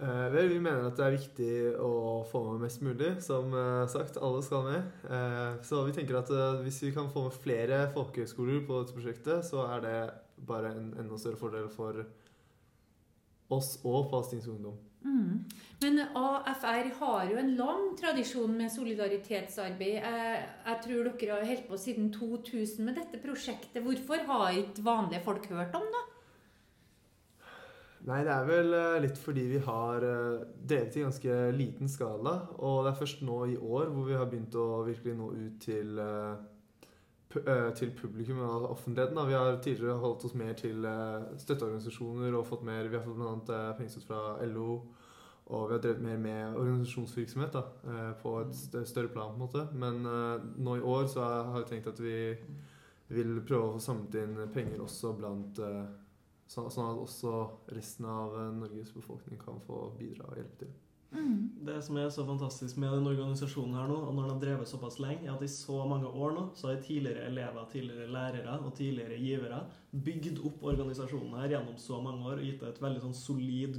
Eh, 0.00 0.28
vel, 0.32 0.48
vi 0.48 0.60
mener 0.62 0.86
at 0.88 0.96
det 0.96 1.04
er 1.04 1.14
viktig 1.14 1.52
å 1.84 2.22
få 2.30 2.42
med 2.48 2.64
mest 2.64 2.82
mulig. 2.84 3.12
Som 3.24 3.52
eh, 3.54 3.84
sagt, 3.92 4.18
alle 4.18 4.40
skal 4.44 4.64
med. 4.66 4.88
Eh, 5.06 5.60
så 5.66 5.82
vi 5.86 5.94
tenker 5.96 6.18
at 6.22 6.32
hvis 6.64 6.80
vi 6.86 6.94
kan 6.96 7.10
få 7.12 7.26
med 7.28 7.36
flere 7.44 7.84
folkehøyskoler 7.94 8.64
på 8.66 8.80
dette 8.80 8.96
prosjektet, 8.96 9.46
så 9.46 9.66
er 9.76 9.84
det 9.84 9.98
bare 10.48 10.72
en 10.74 10.90
enda 10.98 11.18
større 11.20 11.38
fordel 11.38 11.68
for 11.70 12.02
oss 13.52 13.76
og 13.84 14.08
palestinsk 14.10 14.48
ungdom. 14.54 14.80
Mm. 15.02 15.42
Men 15.82 15.98
AFR 16.14 16.88
har 17.00 17.30
jo 17.30 17.38
en 17.40 17.52
lang 17.58 17.88
tradisjon 17.98 18.54
med 18.54 18.70
solidaritetsarbeid. 18.72 19.98
Jeg, 19.98 20.42
jeg 20.66 20.80
tror 20.86 21.10
dere 21.10 21.38
har 21.40 21.48
holdt 21.50 21.68
på 21.68 21.78
siden 21.84 22.12
2000 22.14 22.86
med 22.86 22.98
dette 23.00 23.20
prosjektet. 23.22 23.82
Hvorfor 23.82 24.24
har 24.30 24.58
ikke 24.62 24.86
vanlige 24.86 25.24
folk 25.26 25.48
hørt 25.50 25.74
om 25.78 25.88
det? 25.94 26.04
Nei, 28.02 28.24
det 28.26 28.32
er 28.34 28.46
vel 28.48 28.72
eh, 28.74 29.00
litt 29.04 29.18
fordi 29.22 29.44
vi 29.46 29.58
har 29.62 30.02
eh, 30.02 30.40
drevet 30.58 30.96
i 30.98 31.04
ganske 31.04 31.36
liten 31.54 31.90
skala. 31.90 32.32
Og 32.58 32.80
det 32.82 32.90
er 32.90 32.98
først 32.98 33.22
nå 33.22 33.36
i 33.52 33.60
år 33.60 33.92
hvor 33.94 34.08
vi 34.08 34.16
har 34.18 34.26
begynt 34.30 34.58
å 34.58 34.82
virkelig 34.88 35.14
nå 35.20 35.28
ut 35.36 35.60
til, 35.62 36.00
eh, 36.02 37.68
til 37.78 37.94
publikum 38.00 38.42
og 38.42 38.72
offentligheten. 38.72 39.22
Vi 39.30 39.38
har 39.38 39.60
tidligere 39.62 40.02
holdt 40.02 40.26
oss 40.26 40.34
mer 40.34 40.58
til 40.58 40.82
støtteorganisasjoner 41.44 42.34
og 42.34 42.48
fått 42.50 42.66
mer 42.66 42.90
Vi 42.90 42.98
har 42.98 43.06
fått 43.06 43.22
bl.a. 43.22 43.62
pengestøtte 43.78 44.10
fra 44.10 44.50
LO. 44.50 44.82
Og 45.52 45.68
vi 45.68 45.76
har 45.76 45.80
drevet 45.84 46.02
mer 46.02 46.18
med 46.18 46.58
organisasjonsvirksomhet 46.58 47.54
da, 47.54 47.62
på 48.22 48.36
et 48.40 48.86
større 48.88 49.10
plan. 49.10 49.34
på 49.34 49.34
en 49.34 49.42
måte. 49.42 49.64
Men 49.74 50.02
nå 50.56 50.76
i 50.78 50.84
år 50.86 51.10
så 51.10 51.26
har 51.26 51.58
vi 51.58 51.68
tenkt 51.68 51.90
at 51.90 52.00
vi 52.00 52.14
vil 53.12 53.42
prøve 53.42 53.66
å 53.66 53.74
få 53.74 53.82
samlet 53.82 54.22
inn 54.22 54.38
penger 54.54 54.80
også 54.86 55.12
blant 55.18 55.60
Sånn 56.52 56.68
at 56.68 57.00
også 57.00 57.34
resten 57.72 58.08
av 58.12 58.34
eh, 58.36 58.54
Norges 58.60 58.92
befolkning 58.92 59.40
kan 59.40 59.60
få 59.66 59.86
bidra 59.98 60.28
og 60.28 60.40
hjelpe 60.40 60.64
til. 60.64 60.72
Mm. 61.12 61.50
Det 61.66 61.74
som 61.84 61.96
er 62.00 62.08
så 62.08 62.24
fantastisk 62.24 62.78
med 62.80 62.92
den 62.96 63.08
organisasjonen 63.10 63.74
her 63.76 63.88
nå, 63.90 63.98
og 64.00 64.14
når 64.16 64.22
den 64.22 64.32
har 64.32 64.38
drevet 64.40 64.70
såpass 64.70 64.96
lenge, 65.02 65.26
er 65.26 65.34
at 65.34 65.44
i 65.44 65.48
så 65.50 65.82
mange 65.88 66.08
år 66.08 66.32
nå, 66.36 66.44
så 66.56 66.70
har 66.70 66.80
tidligere 66.80 67.26
elever, 67.28 67.66
tidligere 67.72 68.08
lærere 68.14 68.54
og 68.64 68.72
tidligere 68.78 69.18
givere 69.20 69.58
bygd 69.92 70.40
opp 70.48 70.64
organisasjonen 70.72 71.36
her 71.36 71.52
gjennom 71.52 71.76
så 71.80 72.00
mange 72.04 72.24
år 72.30 72.40
og 72.40 72.46
gitt 72.48 72.64
det 72.64 72.70
et 72.70 72.80
veldig 72.86 73.02
sånn 73.04 73.18
solid, 73.18 73.76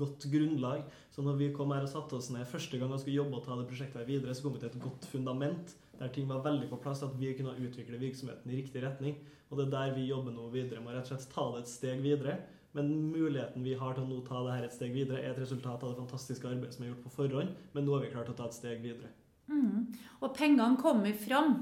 godt 0.00 0.28
grunnlag. 0.32 0.84
Så 1.14 1.24
når 1.24 1.40
vi 1.40 1.52
kom 1.56 1.72
her 1.72 1.86
og 1.86 1.92
satte 1.92 2.20
oss 2.20 2.28
ned 2.34 2.44
første 2.52 2.80
gang 2.80 2.92
og 2.92 3.00
skulle 3.00 3.22
jobbe 3.22 3.40
og 3.40 3.48
ta 3.48 3.56
det 3.56 3.68
prosjektet 3.70 4.02
her 4.02 4.10
videre, 4.10 4.36
så 4.36 4.44
kom 4.44 4.58
vi 4.58 4.64
til 4.64 4.74
et 4.74 4.84
godt 4.84 5.08
fundament 5.08 5.76
der 5.98 6.10
ting 6.14 6.26
var 6.28 6.42
veldig 6.44 6.68
på 6.70 6.80
plass, 6.82 7.02
at 7.06 7.14
vi 7.18 7.32
kunne 7.36 7.56
utvikle 7.58 8.00
virksomheten 8.00 8.50
i 8.50 8.58
riktig 8.60 8.82
retning. 8.84 9.16
Og 9.50 9.58
det 9.58 9.66
er 9.66 9.74
der 9.74 9.94
vi 9.96 10.08
jobber 10.08 10.34
nå 10.34 10.48
videre 10.52 10.82
med 10.82 10.94
å 10.94 10.96
rett 10.98 11.10
og 11.10 11.14
slett 11.14 11.34
ta 11.34 11.44
det 11.54 11.62
et 11.64 11.72
steg 11.72 12.02
videre. 12.04 12.38
Men 12.74 12.90
muligheten 13.12 13.62
vi 13.62 13.76
har 13.78 13.94
til 13.94 14.02
å 14.02 14.08
nå 14.08 14.22
ta 14.26 14.40
det 14.46 14.56
her 14.56 14.66
et 14.66 14.74
steg 14.74 14.96
videre, 14.96 15.20
er 15.22 15.30
et 15.30 15.42
resultat 15.44 15.84
av 15.84 15.92
det 15.92 16.00
fantastiske 16.00 16.48
arbeidet 16.48 16.74
som 16.74 16.84
er 16.84 16.90
gjort 16.90 17.04
på 17.04 17.14
forhånd, 17.20 17.54
men 17.72 17.86
nå 17.86 17.94
har 17.94 18.02
vi 18.02 18.10
klart 18.10 18.32
å 18.32 18.34
ta 18.34 18.48
et 18.50 18.56
steg 18.56 18.82
videre. 18.82 19.12
Mm. 19.46 19.92
Og 20.24 20.34
pengene 20.34 20.80
kommer 20.80 21.14
fram. 21.20 21.54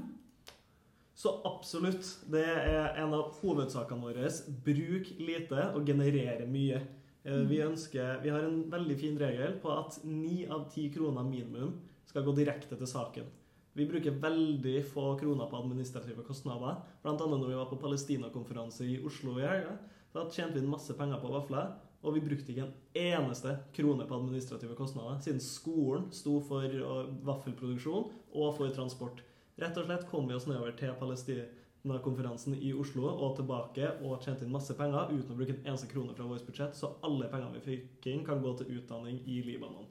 Så 1.13 1.35
absolutt. 1.45 2.07
Det 2.33 2.41
er 2.41 2.97
en 3.03 3.13
av 3.13 3.35
hovedsakene 3.43 4.01
våre. 4.01 4.31
Bruk 4.65 5.11
lite 5.21 5.69
og 5.75 5.85
generere 5.85 6.47
mye. 6.49 6.81
Eh, 7.23 7.43
Vi, 7.47 7.61
ønsker, 7.61 8.19
vi 8.23 8.33
har 8.33 8.43
en 8.43 8.63
veldig 8.71 8.97
fin 8.99 9.19
regel 9.19 9.59
på 9.61 9.71
at 9.71 10.01
ni 10.03 10.47
av 10.49 10.65
ti 10.73 10.89
kroner 10.91 11.23
minimum 11.23 11.77
skal 12.09 12.25
gå 12.25 12.33
direkte 12.35 12.75
til 12.75 12.89
saken. 12.89 13.29
Vi 13.73 13.87
bruker 13.89 14.19
veldig 14.21 14.75
få 14.85 15.15
kroner 15.17 15.49
på 15.49 15.57
administrative 15.57 16.21
kostnader. 16.27 16.83
Annet 17.01 17.23
når 17.25 17.47
vi 17.47 17.57
var 17.57 17.71
på 17.71 17.79
Palestina-konferanse 17.81 18.85
i 18.85 18.99
Oslo 19.01 19.39
i 19.39 19.47
helga. 19.47 19.79
Da 20.13 20.27
tjente 20.29 20.59
vi 20.59 20.61
inn 20.61 20.69
masse 20.69 20.93
penger 20.93 21.17
på 21.17 21.31
vafler, 21.33 21.71
og 22.03 22.13
vi 22.13 22.21
brukte 22.21 22.53
ikke 22.53 22.67
en 22.67 22.75
eneste 22.99 23.55
krone 23.73 24.05
på 24.05 24.19
administrative 24.19 24.75
kostnader, 24.77 25.17
siden 25.25 25.41
skolen 25.41 26.05
sto 26.13 26.35
for 26.45 26.67
eh, 26.67 27.09
vaffelproduksjon 27.25 28.11
og 28.35 28.53
for 28.59 28.75
transport. 28.75 29.23
Rett 29.57 29.77
og 29.79 29.87
slett 29.87 30.05
kom 30.11 30.29
vi 30.29 30.37
oss 30.37 30.45
nedover 30.49 30.75
til 30.77 30.93
Palestina-konferansen 30.99 32.59
i 32.59 32.75
Oslo 32.77 33.07
og 33.09 33.39
tilbake 33.39 33.89
og 34.03 34.21
tjente 34.21 34.45
inn 34.45 34.53
masse 34.53 34.77
penger 34.77 35.15
uten 35.15 35.33
å 35.33 35.39
bruke 35.39 35.57
en 35.57 35.65
eneste 35.71 35.89
krone 35.89 36.13
fra 36.13 36.29
vårt 36.29 36.45
budsjett, 36.45 36.77
så 36.77 36.93
alle 37.01 37.31
pengene 37.33 37.57
vi 37.57 37.65
fikk 37.71 38.09
inn, 38.13 38.25
kan 38.27 38.43
gå 38.43 38.53
til 38.59 38.77
utdanning 38.77 39.23
i 39.25 39.41
Libanon. 39.49 39.89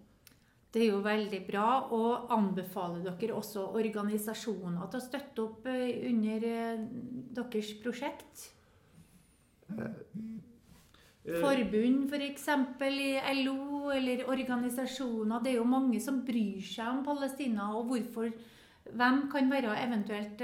Det 0.73 0.81
er 0.81 0.89
jo 0.95 1.03
veldig 1.05 1.41
bra. 1.45 1.67
Og 1.93 2.33
anbefaler 2.33 3.05
dere 3.05 3.37
også 3.37 3.69
organisasjoner 3.77 4.89
til 4.89 5.01
å 5.01 5.05
støtte 5.05 5.45
opp 5.45 5.69
eh, 5.71 6.07
under 6.09 6.47
eh, 6.49 6.87
deres 7.37 7.75
prosjekt? 7.83 8.47
Eh, 9.77 10.01
Forbund 11.43 12.09
f.eks. 12.11 12.49
i 12.89 13.13
LO, 13.45 13.93
eller 13.95 14.25
organisasjoner. 14.33 15.45
Det 15.45 15.53
er 15.53 15.61
jo 15.61 15.69
mange 15.69 16.01
som 16.03 16.25
bryr 16.27 16.65
seg 16.67 16.89
om 16.89 17.05
Palestina. 17.07 17.69
og 17.77 17.93
hvorfor 17.93 18.33
Hvem 18.83 19.29
kan 19.31 19.47
være 19.53 19.77
eventuelt 19.79 20.41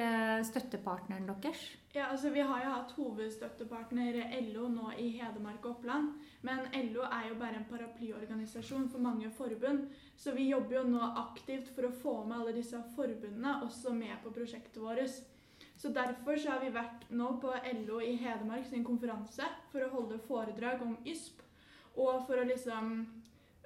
støttepartneren 0.46 1.26
deres? 1.26 1.64
Ja, 1.98 2.04
altså 2.06 2.30
Vi 2.30 2.40
har 2.46 2.60
jo 2.62 2.70
hatt 2.70 2.92
hovedstøttepartner 2.94 4.16
LO 4.52 4.68
nå 4.70 4.92
i 5.02 5.08
Hedmark 5.16 5.64
og 5.64 5.72
Oppland. 5.72 6.12
Men 6.46 6.68
LO 6.92 7.02
er 7.02 7.24
jo 7.26 7.38
bare 7.40 7.58
en 7.58 7.64
paraplyorganisasjon 7.66 8.84
for 8.92 9.02
mange 9.02 9.30
forbund. 9.34 9.88
Så 10.14 10.30
vi 10.36 10.44
jobber 10.52 10.76
jo 10.76 10.84
nå 10.92 11.08
aktivt 11.24 11.72
for 11.74 11.88
å 11.88 11.96
få 12.04 12.14
med 12.20 12.36
alle 12.36 12.54
disse 12.54 12.78
forbundene 12.94 13.56
også 13.66 13.96
med 13.96 14.14
på 14.22 14.30
prosjektet 14.36 14.78
vårt. 14.78 15.18
Så 15.74 15.90
derfor 15.96 16.38
så 16.38 16.54
har 16.54 16.62
vi 16.62 16.70
vært 16.76 17.10
nå 17.10 17.32
på 17.42 17.56
LO 17.80 17.98
i 17.98 18.14
Hedmark 18.22 18.70
sin 18.70 18.86
konferanse 18.86 19.50
for 19.72 19.82
å 19.82 19.90
holde 19.96 20.22
foredrag 20.30 20.86
om 20.86 20.94
YSP. 21.02 21.42
Og 21.98 22.28
for 22.28 22.38
å 22.38 22.46
liksom 22.46 22.94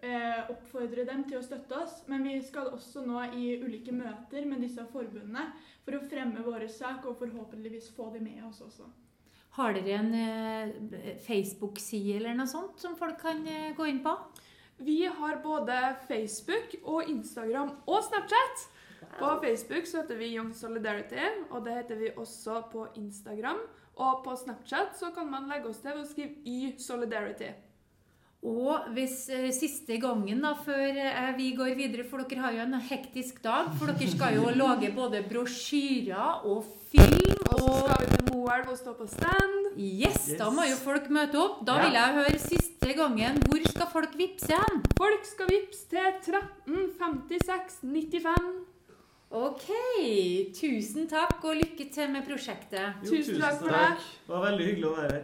oppfordre 0.02 1.04
dem 1.06 1.20
til 1.28 1.38
å 1.38 1.44
støtte 1.46 1.76
oss. 1.78 2.00
Men 2.10 2.24
vi 2.26 2.34
skal 2.42 2.72
også 2.74 3.04
nå 3.06 3.20
i 3.38 3.52
ulike 3.62 3.94
møter 3.94 4.48
med 4.50 4.64
disse 4.64 4.82
forbundene 4.90 5.44
for 5.84 5.98
å 5.98 6.02
fremme 6.08 6.42
våre 6.46 6.66
sak 6.70 7.06
og 7.06 7.20
forhåpentligvis 7.20 7.92
få 7.96 8.10
de 8.14 8.22
med 8.24 8.42
oss 8.48 8.62
også. 8.66 8.88
Har 9.52 9.74
dere 9.76 9.98
en 9.98 10.14
eh, 10.16 11.16
Facebook-side 11.26 12.16
eller 12.16 12.36
noe 12.38 12.48
sånt 12.48 12.80
som 12.80 12.94
folk 12.96 13.18
kan 13.20 13.42
eh, 13.44 13.74
gå 13.76 13.84
inn 13.90 14.00
på? 14.04 14.14
Vi 14.82 15.02
har 15.04 15.42
både 15.44 15.76
Facebook 16.08 16.72
og 16.82 17.10
Instagram 17.10 17.74
og 17.84 18.00
Snapchat. 18.06 18.64
På 19.18 19.34
Facebook 19.42 19.86
så 19.86 20.00
heter 20.00 20.16
vi 20.16 20.30
Young 20.36 20.54
Solidarity, 20.56 21.20
og 21.50 21.66
det 21.66 21.74
heter 21.74 22.00
vi 22.00 22.14
også 22.16 22.62
på 22.72 22.86
Instagram. 22.96 23.60
Og 24.00 24.24
på 24.24 24.36
Snapchat 24.40 24.96
så 24.96 25.12
kan 25.14 25.28
man 25.30 25.50
legge 25.52 25.68
oss 25.68 25.82
til 25.84 25.92
ved 25.92 26.06
å 26.06 26.08
skrive 26.08 26.40
Y 26.48 26.72
Solidarity. 26.80 27.52
Og 28.42 28.88
hvis 28.96 29.28
eh, 29.30 29.52
siste 29.54 30.00
gangen 30.02 30.40
da, 30.42 30.50
før 30.58 30.96
eh, 30.98 31.28
vi 31.38 31.52
går 31.54 31.76
videre, 31.78 32.02
for 32.10 32.18
dere 32.26 32.42
har 32.42 32.50
jo 32.56 32.62
en 32.64 32.74
hektisk 32.88 33.36
dag, 33.44 33.68
for 33.78 33.86
dere 33.94 34.08
skal 34.10 34.34
jo 34.34 34.48
lage 34.58 34.88
både 34.96 35.20
brosjyrer 35.30 36.42
og 36.50 36.64
film 36.90 37.38
Og 37.52 37.60
så 37.62 37.76
skal 37.84 38.00
vi 38.02 38.08
til 38.16 38.24
Moelv 38.32 38.66
og 38.72 38.78
stå 38.80 38.92
på 38.98 39.06
stand. 39.12 39.54
Yes, 39.78 40.26
da 40.40 40.48
må 40.50 40.64
jo 40.66 40.74
folk 40.80 41.06
møte 41.14 41.38
opp. 41.38 41.60
Da 41.68 41.76
Ja. 41.78 41.82
vil 41.86 41.94
jeg 42.00 42.14
høre 42.18 42.38
siste 42.42 42.90
gangen. 42.98 43.38
Hvor 43.46 43.62
skal 43.70 43.86
folk 43.92 44.12
vippse 44.18 44.54
hen? 44.58 44.82
Folk 44.98 45.22
skal 45.24 45.46
vippse 45.52 46.02
til 46.26 46.34
135695. 46.66 48.66
Ok. 49.30 49.68
Tusen 50.58 51.06
takk, 51.08 51.38
og 51.44 51.54
lykke 51.62 51.86
til 51.94 52.10
med 52.12 52.26
prosjektet. 52.26 52.94
Jo, 53.04 53.10
Tusen 53.14 53.38
takk 53.40 53.58
for 53.62 53.68
det. 53.70 53.86
Det 54.26 54.34
var 54.34 54.42
veldig 54.50 54.66
hyggelig 54.66 54.88
å 54.90 54.96
være 54.98 55.12
her. 55.12 55.22